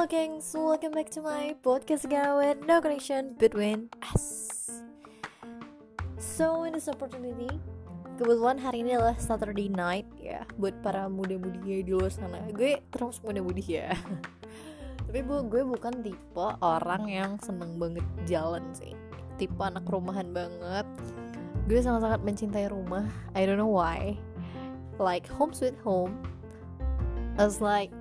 [0.00, 4.80] Halo gengs, welcome back to my podcast with no connection between us.
[6.16, 7.52] So in this opportunity,
[8.16, 10.48] kebetulan hari ini adalah Saturday night ya.
[10.56, 12.40] Buat para muda-mudi di luar sana.
[12.48, 13.92] Gue terus muda-mudi ya.
[15.04, 18.96] Tapi bu, gue bukan tipe orang yang seneng banget jalan sih.
[19.36, 20.88] Tipe anak rumahan banget.
[21.68, 23.04] Gue sangat-sangat mencintai rumah.
[23.36, 24.16] I don't know why.
[24.96, 26.16] Like home sweet home.
[27.36, 27.92] As like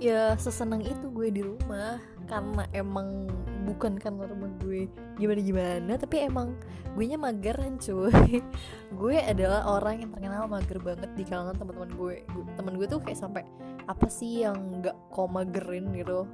[0.00, 2.00] ya sesenang itu gue di rumah.
[2.24, 3.28] Karena emang
[3.68, 4.88] bukan karena rumah gue.
[5.20, 5.92] Gimana gimana?
[6.00, 6.56] Tapi emang
[6.96, 8.42] gue nya mageran cuy.
[9.00, 12.16] Gue adalah orang yang terkenal mager banget di kalangan teman-teman gue.
[12.58, 13.46] Teman gue tuh kayak sampai
[13.86, 15.94] apa sih yang nggak kok magerin?
[15.94, 16.26] gitu.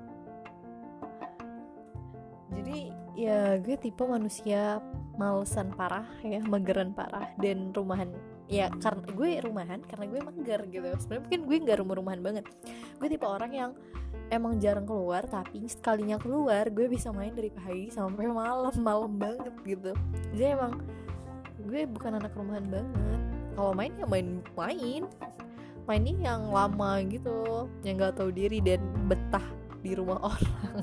[2.57, 2.79] Jadi
[3.17, 4.81] ya gue tipe manusia
[5.17, 8.13] malesan parah ya mageran parah dan rumahan
[8.47, 10.87] ya karena gue rumahan karena gue mager gitu.
[11.03, 12.45] Sebenarnya mungkin gue nggak rumah-rumahan banget.
[12.99, 13.71] Gue tipe orang yang
[14.31, 19.55] emang jarang keluar tapi sekalinya keluar gue bisa main dari pagi sampai malam malam banget
[19.67, 19.93] gitu.
[20.35, 20.79] Jadi emang
[21.67, 23.21] gue bukan anak rumahan banget.
[23.59, 25.05] Kalau main ya main main.
[25.87, 29.47] Mainnya yang lama gitu yang nggak tahu diri dan betah
[29.87, 30.83] di rumah orang.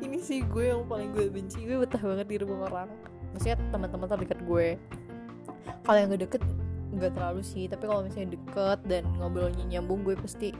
[0.00, 2.88] Ini sih gue yang paling gue benci gue betah banget di rumah orang.
[3.36, 4.80] Maksudnya teman-teman terdekat gue.
[5.82, 6.42] Kalau yang gak deket
[6.92, 10.52] nggak terlalu sih tapi kalau misalnya deket dan ngobrolnya nyambung gue pasti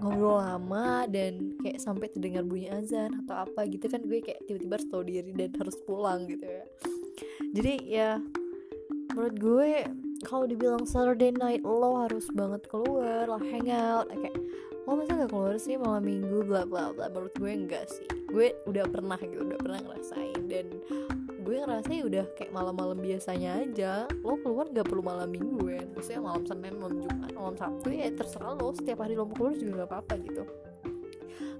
[0.00, 4.76] ngobrol lama dan kayak sampai terdengar bunyi azan atau apa gitu kan gue kayak tiba-tiba
[4.76, 6.64] harus tahu diri dan harus pulang gitu ya.
[7.56, 8.10] Jadi ya
[9.16, 9.70] menurut gue
[10.28, 14.36] kalau dibilang Saturday night lo harus banget keluar lo hangout kayak
[14.86, 18.06] lo masa gak keluar sih malam minggu bla bla bla menurut gue enggak sih.
[18.28, 20.66] Gue udah pernah gitu udah pernah ngerasain dan
[21.46, 24.10] gue ngerasa ya udah kayak malam-malam biasanya aja.
[24.26, 28.10] Lo keluar gak perlu malam minggu ya maksudnya malam senin malam jumat malam sabtu ya
[28.10, 28.74] terserah lo.
[28.74, 30.42] Setiap hari lo mau keluar juga gak apa-apa gitu.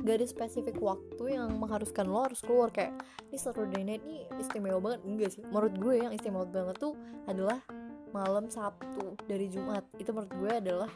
[0.02, 2.75] Gak ada spesifik waktu yang mengharuskan lo harus keluar.
[2.75, 2.98] Kayak
[3.30, 5.00] ini Saturday night ini istimewa banget.
[5.06, 5.42] Enggak sih.
[5.46, 6.98] Menurut gue yang istimewa banget tuh
[7.30, 7.62] adalah
[8.10, 9.86] malam Sabtu dari Jumat.
[10.02, 10.91] Itu menurut gue adalah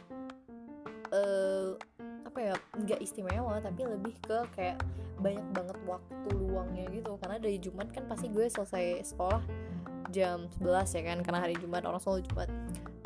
[1.15, 1.79] uh,
[2.31, 4.79] apa ya nggak istimewa tapi lebih ke kayak
[5.19, 7.19] banyak banget waktu luangnya gitu.
[7.19, 9.43] Karena dari Jumat kan pasti gue selesai sekolah
[10.15, 12.49] jam 11 ya kan karena hari Jumat orang selalu Jumat.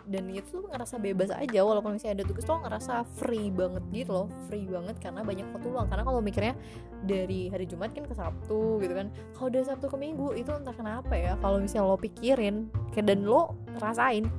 [0.06, 4.14] Dan itu tuh ngerasa bebas aja walaupun misalnya ada tugas tuh ngerasa free banget gitu
[4.14, 4.28] loh.
[4.46, 5.90] Free banget karena banyak waktu luang.
[5.90, 6.54] Karena kalau mikirnya
[7.02, 9.10] dari hari Jumat kan ke Sabtu gitu kan.
[9.34, 13.58] Kalau dari Sabtu ke Minggu itu entah kenapa ya kalau misalnya lo pikirin dan lo
[13.82, 14.30] rasain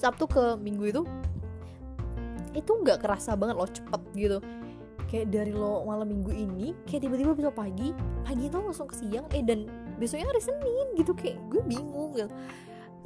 [0.00, 1.04] Sabtu ke Minggu itu
[2.54, 4.38] itu nggak kerasa banget lo cepet gitu.
[5.10, 7.90] Kayak dari lo malam minggu ini kayak tiba-tiba besok pagi
[8.22, 9.66] pagi itu langsung ke siang eh dan
[9.98, 12.30] besoknya hari Senin gitu kayak gue bingung gitu.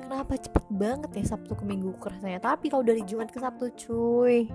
[0.05, 2.37] Kenapa cepet banget ya Sabtu ke Minggu kerasanya?
[2.37, 4.53] Tapi kalau dari Jumat ke Sabtu cuy.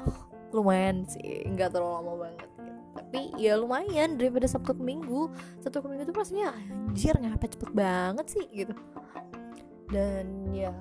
[0.00, 0.20] Oh,
[0.56, 2.72] lumayan sih nggak terlalu lama banget gitu.
[2.90, 5.28] tapi ya lumayan daripada Sabtu ke Minggu.
[5.60, 8.72] Sabtu ke Minggu tuh rasanya anjir ngapa cepet banget sih gitu.
[9.92, 10.72] Dan ya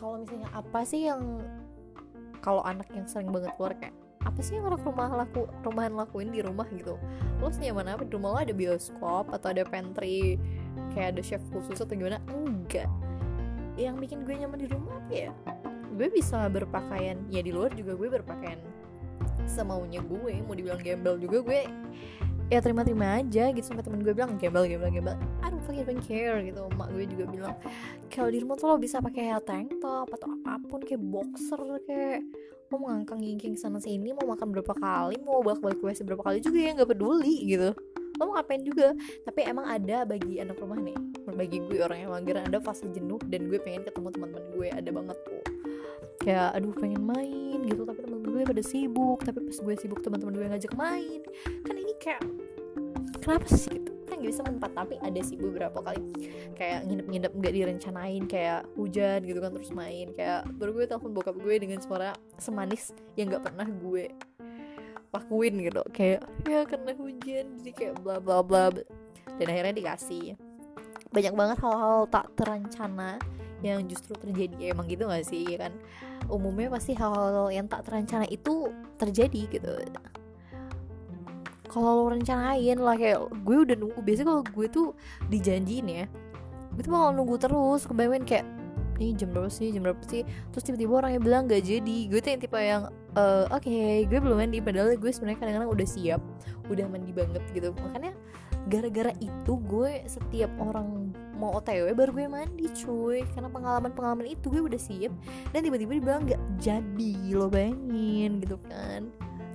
[0.00, 1.42] kalau misalnya apa sih yang
[2.42, 6.30] kalau anak yang sering banget keluar kayak apa sih yang anak rumah laku rumahan lakuin
[6.30, 6.66] di rumah?
[6.70, 6.94] gitu.
[7.42, 10.38] Lo senyaman apa di rumah lo ada bioskop atau ada pantry
[10.94, 12.22] kayak ada chef khusus atau gimana?
[12.30, 12.90] Enggak.
[13.74, 15.30] Yang bikin gue nyaman di rumah apa ya?
[15.94, 18.60] Gue bisa berpakaian ya di luar juga gue berpakaian
[19.46, 21.62] semaunya gue mau dibilang gembel juga gue
[22.52, 25.16] ya terima-terima aja gitu sampai temen gue bilang gembel gembel gembel.
[25.40, 26.68] I don't fucking care gitu.
[26.76, 27.56] Mak gue juga bilang
[28.12, 31.56] kalau di rumah tuh lo bisa pakai tank top atau apa pun kayak boxer
[31.88, 32.20] kayak
[32.68, 36.44] mau ngangkang ngingking sana sini mau makan berapa kali mau balik balik WC berapa kali
[36.44, 37.72] juga ya nggak peduli gitu.
[38.20, 38.92] Lo mau ngapain juga?
[39.24, 40.96] Tapi emang ada bagi anak rumah nih
[41.32, 44.90] bagi gue orang yang mager ada fase jenuh dan gue pengen ketemu teman-teman gue ada
[44.92, 45.44] banget tuh.
[46.20, 47.88] Kayak aduh pengen main gitu.
[47.88, 51.20] Tapi teman gue pada sibuk tapi pas gue sibuk teman-teman gue ngajak main
[52.02, 52.22] kayak
[53.22, 53.78] kenapa sih?
[53.78, 53.90] Gitu.
[54.10, 56.02] Kan gak bisa mempat tapi ada sih beberapa kali
[56.58, 60.10] kayak nginep-nginep nggak direncanain kayak hujan gitu kan terus main.
[60.12, 64.10] Kayak baru gue telepon bokap gue dengan suara semanis yang nggak pernah gue
[65.14, 65.82] lakuin gitu.
[65.94, 68.74] Kayak ya karena hujan jadi kayak bla bla bla.
[69.38, 70.36] Dan akhirnya dikasih.
[71.12, 73.16] Banyak banget hal-hal tak terencana
[73.62, 74.74] yang justru terjadi.
[74.74, 75.72] Emang gitu gak sih kan?
[76.26, 79.72] Umumnya pasti hal-hal yang tak terencana itu terjadi gitu
[81.72, 84.88] kalau lo rencanain lah kayak gue udah nunggu biasanya kalau gue tuh
[85.32, 86.04] dijanjiin ya
[86.76, 88.46] gue tuh bakal nunggu terus kebayangin kayak
[89.00, 89.74] ini jam berapa sih?
[89.74, 90.22] Jam berapa sih?
[90.54, 91.96] Terus tiba-tiba orangnya bilang gak jadi.
[92.06, 92.86] Gue tuh yang tipe yang
[93.18, 94.62] uh, oke okay, gue belum mandi.
[94.62, 96.20] Padahal gue sebenarnya kadang-kadang udah siap
[96.70, 97.74] udah mandi banget gitu.
[97.74, 98.12] Makanya
[98.70, 103.26] gara-gara itu gue setiap orang mau otw baru gue mandi cuy.
[103.34, 105.12] Karena pengalaman pengalaman itu gue udah siap
[105.50, 109.10] dan tiba-tiba dia bilang nggak jadi lo bayangin gitu kan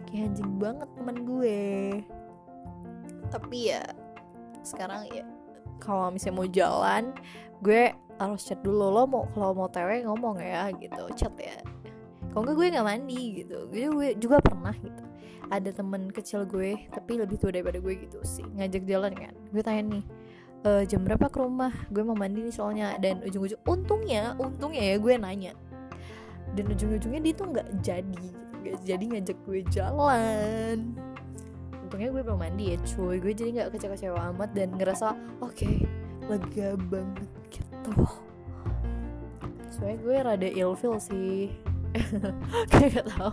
[0.07, 1.59] kayak anjing banget teman gue.
[3.27, 3.83] Tapi ya
[4.63, 5.27] sekarang ya.
[5.77, 7.03] Kalau misalnya mau jalan
[7.61, 11.03] gue harus chat dulu lo mau kalau mau tewe ngomong ya gitu.
[11.13, 11.59] Chat ya.
[12.31, 13.57] Kalau enggak gue nggak mandi gitu.
[13.69, 15.03] Gue, gue juga pernah gitu.
[15.47, 18.47] Ada temen kecil gue tapi lebih tua daripada gue gitu sih.
[18.57, 19.33] Ngajak jalan kan.
[19.51, 20.03] Gue tanya nih
[20.63, 21.71] e, jam berapa ke rumah?
[21.91, 22.95] Gue mau mandi nih soalnya.
[22.97, 25.53] Dan ujung-ujung untungnya untungnya ya gue nanya.
[26.55, 30.77] Dan ujung-ujungnya dia tuh nggak jadi gitu gak jadi ngajak gue jalan.
[31.85, 33.17] Untungnya gue belum mandi ya cuy.
[33.21, 35.13] Gue jadi nggak kecewa-kecewa amat dan ngerasa
[35.43, 35.85] oke okay,
[36.27, 37.93] lega banget gitu.
[39.73, 41.53] Soalnya gue rada ilfil sih.
[42.71, 43.31] Kayak gak tau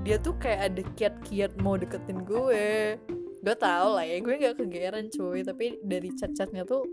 [0.00, 2.96] dia tuh kayak ada kiat-kiat mau deketin gue.
[3.40, 5.44] Gue tau lah ya gue nggak kegeran cuy.
[5.44, 6.88] Tapi dari chat-chatnya tuh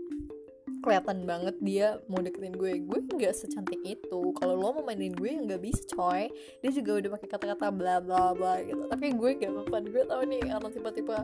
[0.88, 2.80] kelihatan banget dia mau deketin gue.
[2.80, 4.32] Gue nggak secantik itu.
[4.40, 6.32] Kalau lo mau mainin gue nggak bisa coy.
[6.64, 8.88] Dia juga udah pakai kata-kata bla bla bla gitu.
[8.88, 11.16] Tapi gue gak apa gue tau nih karena tipe-tipe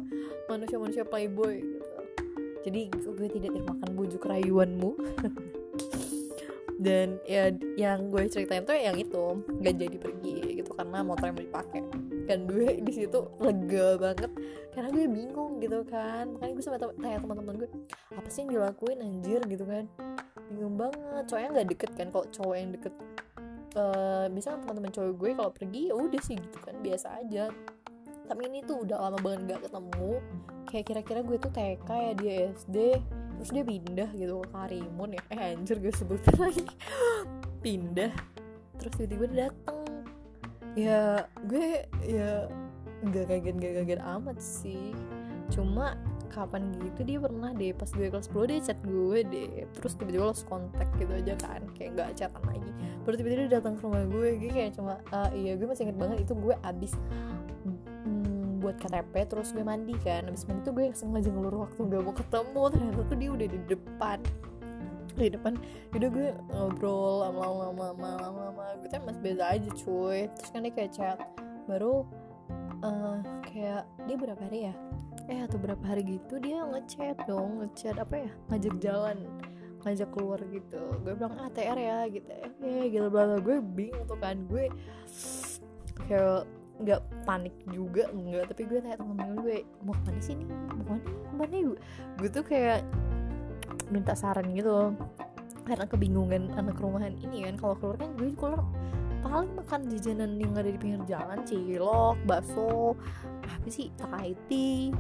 [0.53, 1.89] manusia-manusia playboy gitu.
[2.69, 4.93] Jadi gue tidak termakan bujuk rayuanmu.
[6.85, 7.49] Dan ya
[7.81, 9.41] yang gue ceritain tuh yang itu.
[9.49, 11.81] Nggak jadi pergi gitu karena motor yang dipakai
[12.25, 14.31] dan gue di situ lega banget.
[14.73, 16.35] Karena gue bingung gitu kan.
[16.35, 17.71] Makanya gue sama tanya teman-teman gue
[18.17, 19.41] apa sih yang dilakuin anjir?
[19.47, 19.85] Gitu kan.
[20.51, 21.25] Bingung banget.
[21.29, 22.07] Cowoknya nggak deket kan.
[22.11, 22.95] Kalau cowok yang deket
[23.77, 26.75] uh, bisa teman-teman cowok gue kalau pergi ya udah sih gitu kan.
[26.81, 27.45] Biasa aja.
[28.25, 30.13] Tapi ini tuh udah lama banget gak ketemu.
[30.65, 32.79] Kayak kira-kira gue tuh TK ya dia SD
[33.35, 35.23] terus dia pindah gitu ke Karimun ya.
[35.29, 36.65] Eh anjir gue sebutin lagi.
[37.65, 38.13] Pindah.
[38.81, 39.84] Terus tiba-tiba dateng
[40.75, 42.51] ya gue ya
[43.11, 44.95] gak kaget gak kaget amat sih.
[45.51, 45.95] Cuma
[46.33, 49.51] kapan gitu dia pernah deh pas gue kelas 10 dia chat gue deh.
[49.71, 52.71] Terus tiba-tiba lost kontak gitu aja kan kayak gak chatan lagi.
[53.07, 55.99] Baru tiba-tiba dia datang ke rumah gue gue kayak cuma uh, iya gue masih inget
[55.99, 56.93] banget itu gue abis
[58.65, 60.27] buat KTP terus gue mandi kan.
[60.27, 62.63] Abis mandi tuh gue sengaja ngelur waktu gak mau ketemu.
[62.73, 64.19] Ternyata tuh dia udah di depan
[65.19, 65.55] di depan.
[65.95, 70.21] Udah gue ngobrol lama-lama lama-lama gue kan masih biasa aja cuy.
[70.35, 71.19] Terus kan dia kayak chat
[71.71, 72.05] baru
[72.83, 74.75] uh, kayak dia berapa hari ya?
[75.31, 79.19] Eh atau berapa hari gitu dia ngechat dong ngechat apa ya ngajak jalan
[79.85, 80.81] ngajak keluar gitu.
[81.05, 82.29] Gue bilang ATR ya gitu.
[82.65, 84.37] Eh gitu bla gue bingung tuh kan.
[84.49, 84.69] Gue
[86.11, 86.45] kayak
[86.75, 90.59] nggak panik juga enggak tapi gue tanya temen gue mau ke mana sih nih mau
[90.67, 91.03] ke mana?
[91.07, 91.57] Ke mana?
[91.63, 91.79] Gue
[92.19, 92.83] gue tuh kayak
[93.91, 94.95] minta saran gitu
[95.65, 98.61] karena kebingungan anak rumahan ini kan kalau keluar kan gue keluar
[99.25, 102.93] paling makan jajanan yang ada di pinggir jalan cilok bakso
[103.41, 104.93] apa sih Thai tea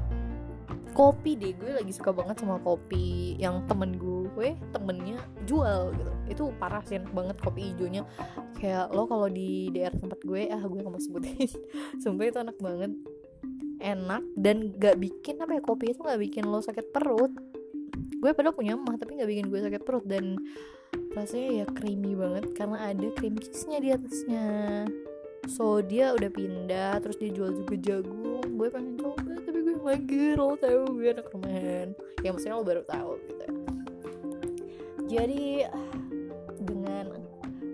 [0.94, 1.52] kopi deh.
[1.58, 6.12] Gue lagi suka banget sama kopi yang temen gue temennya jual gitu.
[6.31, 8.06] Itu parah sih enak banget kopi hijaunya.
[8.56, 11.50] Kayak lo kalau di daerah tempat gue ah gue gak mau sebutin.
[12.02, 12.94] Sumpah itu enak banget.
[13.82, 17.34] Enak dan gak bikin apa ya kopi itu gak bikin lo sakit perut
[18.25, 20.09] gue padahal punya mah tapi gak bikin gue sakit perut.
[20.09, 20.41] Dan
[21.12, 24.49] rasanya ya creamy banget karena ada cream cheese nya di atasnya.
[25.44, 28.56] So dia udah pindah terus dia jual juga jagung.
[28.56, 30.41] Gue pengen coba tapi gue mager.
[30.41, 31.93] Lo tau gue anak rumahan.
[32.25, 33.47] Ya maksudnya lo baru tahu gitu.
[35.05, 35.69] Jadi
[36.65, 37.12] dengan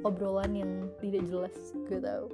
[0.03, 1.55] obrolan yang tidak jelas
[1.87, 2.27] gue tahu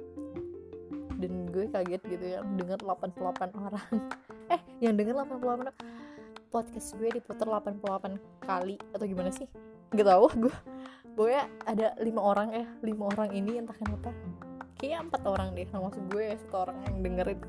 [1.17, 3.93] dan gue kaget gitu ya dengar 88 orang.
[4.47, 5.75] Eh yang denger 88 orang
[6.47, 9.47] podcast gue diputar 88 kali atau gimana sih?
[9.91, 10.55] Gak tau gue
[11.17, 14.13] pokoknya ada lima orang ya lima orang ini entah kenapa
[14.77, 17.41] kayak empat orang deh maksud gue satu orang yang dengerin.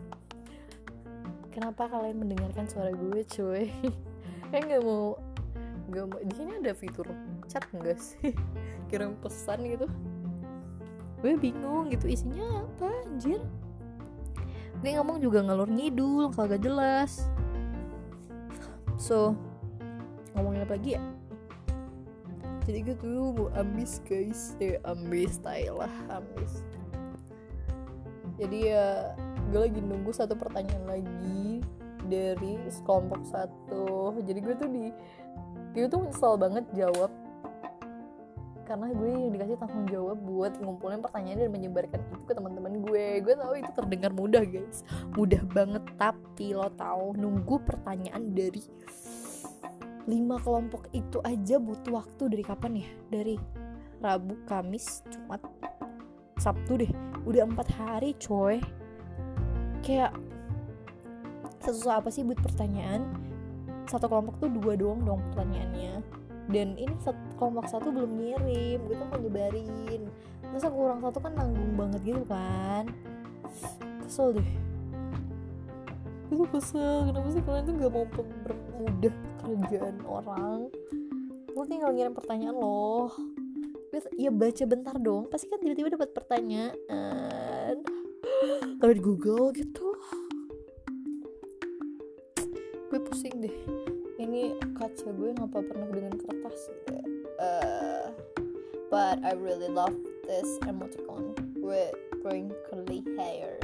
[1.52, 3.68] Kenapa kalian mendengarkan suara gue cuy?
[4.48, 5.18] Kayak nggak mau
[5.90, 7.04] nggak mau di sini ada fitur
[7.50, 8.32] chat enggak sih?
[8.88, 9.84] Kirim pesan gitu.
[11.20, 13.42] Gue bingung gitu isinya apa anjir?
[14.80, 17.26] Gue ngomong juga ngalur ngidul kalau gak jelas
[18.98, 19.32] so
[20.36, 21.02] ngomongin apa lagi ya?
[22.68, 26.60] Jadi gue tuh mau ambis guys ya ambis style lah ambis
[28.38, 28.86] jadi ya
[29.50, 31.60] gue lagi nunggu satu pertanyaan lagi
[32.06, 34.14] dari kelompok satu.
[34.22, 34.84] Jadi gue tuh di
[35.74, 37.10] gue tuh nyesel banget jawab
[38.68, 43.06] karena gue yang dikasih tanggung jawab buat ngumpulin pertanyaan dan menyebarkan itu ke teman-teman gue.
[43.24, 44.84] Gue tahu itu terdengar mudah guys.
[45.16, 48.60] Mudah banget tapi lo tahu nunggu pertanyaan dari
[50.04, 52.90] lima kelompok itu aja butuh waktu dari kapan ya?
[53.08, 53.34] Dari
[54.04, 55.40] Rabu Kamis Jumat
[56.36, 56.92] Sabtu deh.
[57.24, 58.60] Udah empat hari coy.
[59.80, 60.12] Kayak
[61.64, 63.08] sesusah apa sih buat pertanyaan?
[63.88, 66.17] Satu kelompok tuh dua doang dong pertanyaannya
[66.48, 66.96] dan ini
[67.36, 70.02] kelompok satu belum ngirim gue tuh mau nyebarin.
[70.48, 72.88] Masa kurang satu kan nanggung banget gitu kan.
[74.04, 74.50] Kesel deh.
[76.32, 79.14] Tuh kesel kenapa sih kalian tuh gak mau mempermudah
[79.44, 80.60] kerjaan orang?
[81.52, 83.12] Lo tinggal ngirim pertanyaan loh.
[84.16, 87.76] Ya baca bentar dong pasti kan tiba-tiba dapat pertanyaan.
[88.80, 89.92] Kalau di Google gitu.
[92.88, 93.52] Gue pusing deh
[94.38, 96.70] ini kaca gue ngapa pernah dengan kertas.
[97.42, 98.14] Uh,
[98.86, 99.94] but I really love
[100.30, 101.90] this emoticon with
[102.22, 103.58] wrinkly hair.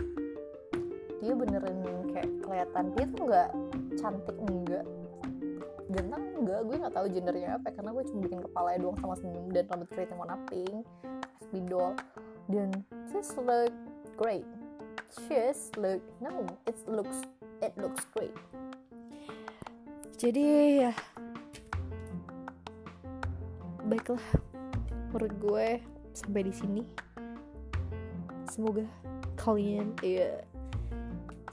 [1.22, 1.78] Dia beneran
[2.10, 3.50] kayak kelihatan dia tuh nggak
[3.94, 4.84] cantik enggak
[5.94, 9.46] ganteng enggak gue nggak tahu gendernya apa karena gue cuma bikin kepala doang sama senyum
[9.54, 10.82] dan rambut keriting warna pink
[11.38, 11.94] spidol
[12.50, 12.74] dan
[13.14, 13.70] just look
[14.18, 14.46] great.
[15.30, 17.22] Just look no it looks
[17.62, 18.34] it looks great
[20.24, 20.44] jadi
[20.88, 20.92] ya.
[23.84, 24.24] Baiklah
[25.12, 25.66] menurut gue
[26.16, 26.82] sampai di sini.
[28.48, 28.88] Semoga
[29.36, 30.40] kalian ya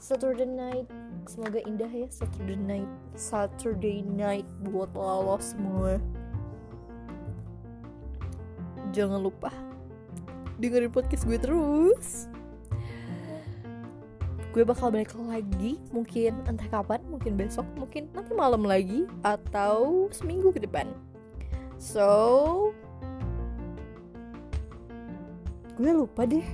[0.00, 0.88] Saturday night
[1.28, 2.88] semoga indah ya Saturday night.
[3.12, 6.00] Saturday night buat lo semua.
[8.96, 9.52] Jangan lupa
[10.56, 12.32] dengerin podcast gue terus
[14.52, 20.52] gue bakal balik lagi mungkin entah kapan mungkin besok mungkin nanti malam lagi atau seminggu
[20.52, 20.92] ke depan.
[21.80, 22.70] So
[25.76, 26.44] gue lupa deh.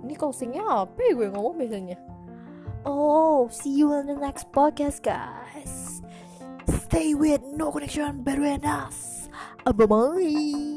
[0.00, 1.98] Ini closingnya apa ya gue ngomong biasanya?
[2.84, 6.04] Oh see you in the next podcast guys.
[6.68, 9.10] Stay with no connection between us
[9.72, 10.69] bye bye